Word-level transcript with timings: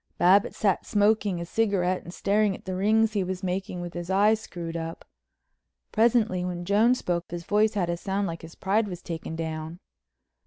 Babbitts 0.17 0.57
sat 0.57 0.83
smoking 0.87 1.39
a 1.39 1.45
cigarette 1.45 2.01
and 2.03 2.11
staring 2.11 2.55
at 2.55 2.65
the 2.65 2.73
rings 2.73 3.13
he 3.13 3.23
was 3.23 3.43
making 3.43 3.81
with 3.81 3.93
his 3.93 4.09
eyes 4.09 4.39
screwed 4.39 4.75
up. 4.75 5.05
Presently, 5.91 6.43
when 6.43 6.65
Jones 6.65 6.97
spoke, 6.97 7.29
his 7.29 7.43
voice 7.43 7.75
had 7.75 7.87
a 7.87 7.97
sound 7.97 8.25
like 8.25 8.41
his 8.41 8.55
pride 8.55 8.87
was 8.87 9.03
taken 9.03 9.35
down. 9.35 9.79